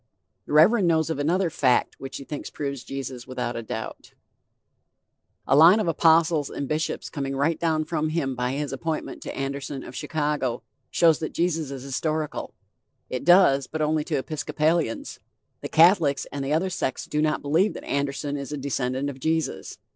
[0.47, 4.15] The Reverend knows of another 'fact' which he thinks proves Jesus without a doubt:
[5.47, 9.37] "A line of apostles and bishops coming right down from him by his appointment to
[9.37, 12.55] Anderson of Chicago," shows that Jesus is historical.
[13.11, 15.19] It does, but only to Episcopalians.
[15.61, 19.19] The Catholics and the other sects do not believe that Anderson is a descendant of
[19.19, 19.77] Jesus.